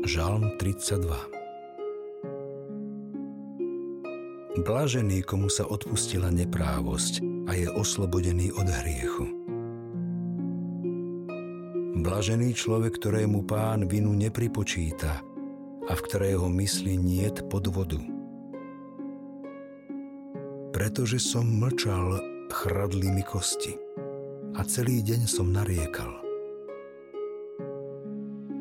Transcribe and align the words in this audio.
Žalm 0.00 0.56
32 0.56 1.12
Blažený, 4.64 5.20
komu 5.28 5.52
sa 5.52 5.68
odpustila 5.68 6.32
neprávosť 6.32 7.20
a 7.44 7.52
je 7.52 7.68
oslobodený 7.68 8.48
od 8.56 8.64
hriechu. 8.64 9.28
Blažený 12.00 12.56
človek, 12.56 12.96
ktorému 12.96 13.44
pán 13.44 13.92
vinu 13.92 14.16
nepripočíta 14.16 15.20
a 15.84 15.92
v 15.92 16.00
ktorého 16.08 16.48
mysli 16.48 16.96
niet 16.96 17.44
podvodu. 17.52 18.00
Pretože 20.72 21.20
som 21.20 21.44
mlčal, 21.44 22.24
chradli 22.48 23.12
mi 23.12 23.20
kosti 23.20 23.76
a 24.56 24.64
celý 24.64 25.04
deň 25.04 25.28
som 25.28 25.52
nariekal– 25.52 26.16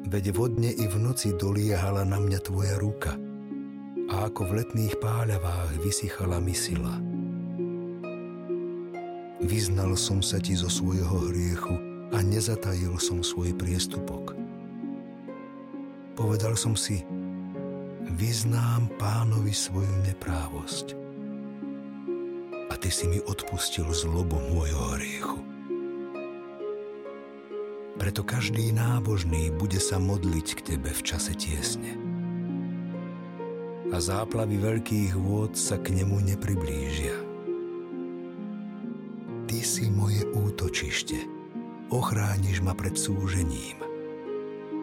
veď 0.10 0.34
vodne 0.34 0.74
i 0.74 0.86
v 0.90 0.98
noci 0.98 1.38
doliehala 1.38 2.02
na 2.02 2.18
mňa 2.18 2.40
tvoja 2.42 2.82
ruka 2.82 3.14
a 4.10 4.26
ako 4.26 4.50
v 4.50 4.66
letných 4.66 4.98
páľavách 4.98 5.86
vysychala 5.86 6.42
mi 6.42 6.58
sila. 6.58 6.98
Vyznal 9.46 9.94
som 9.94 10.26
sa 10.26 10.42
ti 10.42 10.58
zo 10.58 10.66
svojho 10.66 11.30
hriechu 11.30 11.78
a 12.10 12.26
nezatajil 12.26 12.98
som 12.98 13.22
svoj 13.22 13.54
priestupok. 13.54 14.34
Povedal 16.18 16.58
som 16.58 16.74
si, 16.74 17.06
vyznám 18.18 18.90
pánovi 18.98 19.54
svoju 19.54 19.94
neprávosť. 20.10 20.98
A 22.70 22.74
ty 22.82 22.90
si 22.90 23.06
mi 23.06 23.22
odpustil 23.22 23.86
zlobu 23.94 24.42
môjho 24.52 24.98
hriechu. 24.98 25.49
Preto 28.00 28.24
každý 28.24 28.72
nábožný 28.72 29.52
bude 29.52 29.76
sa 29.76 30.00
modliť 30.00 30.48
k 30.56 30.60
Tebe 30.64 30.88
v 30.96 31.02
čase 31.04 31.36
tiesne. 31.36 32.00
A 33.92 34.00
záplavy 34.00 34.56
veľkých 34.56 35.20
vôd 35.20 35.60
sa 35.60 35.76
k 35.76 35.92
nemu 36.00 36.32
nepriblížia. 36.32 37.12
Ty 39.52 39.60
si 39.60 39.92
moje 39.92 40.24
útočište, 40.32 41.20
ochrániš 41.92 42.64
ma 42.64 42.72
pred 42.72 42.96
súžením, 42.96 43.84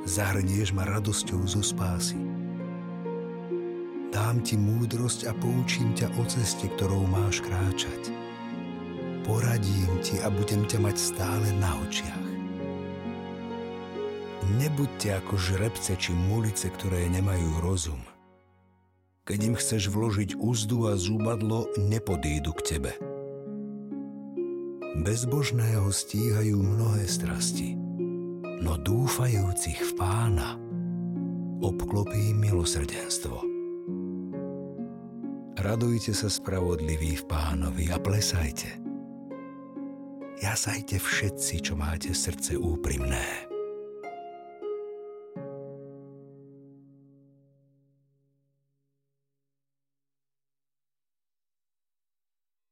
zahrnieš 0.05 0.77
ma 0.77 0.85
radosťou 0.85 1.41
zo 1.49 1.65
spásy. 1.65 2.21
Dám 4.13 4.45
ti 4.45 4.61
múdrosť 4.61 5.25
a 5.25 5.33
poučím 5.33 5.97
ťa 5.97 6.13
o 6.21 6.23
ceste, 6.29 6.69
ktorou 6.69 7.09
máš 7.09 7.41
kráčať. 7.41 8.13
Poradím 9.25 10.05
ti 10.05 10.21
a 10.21 10.29
budem 10.29 10.69
ťa 10.69 10.85
mať 10.85 10.97
stále 11.01 11.49
na 11.57 11.73
očiach. 11.81 12.36
Nebuďte 14.47 15.19
ako 15.19 15.35
žrebce 15.35 15.99
či 15.99 16.15
mulice, 16.15 16.71
ktoré 16.71 17.11
nemajú 17.11 17.67
rozum. 17.67 17.99
Keď 19.27 19.39
im 19.43 19.55
chceš 19.59 19.91
vložiť 19.91 20.39
úzdu 20.39 20.87
a 20.87 20.95
zúbadlo, 20.95 21.67
nepodídu 21.75 22.55
k 22.55 22.79
tebe. 22.79 22.93
Bezbožného 25.03 25.91
stíhajú 25.91 26.63
mnohé 26.63 27.11
strasti, 27.11 27.75
no 28.63 28.79
dúfajúcich 28.79 29.83
v 29.83 29.93
pána 29.99 30.55
obklopí 31.59 32.31
milosrdenstvo. 32.31 33.43
Radujte 35.59 36.15
sa 36.15 36.31
spravodliví 36.31 37.19
v 37.19 37.25
pánovi 37.27 37.91
a 37.91 37.99
plesajte. 37.99 38.79
Jasajte 40.39 41.03
všetci, 41.03 41.55
čo 41.67 41.75
máte 41.75 42.15
srdce 42.15 42.55
úprimné 42.55 43.56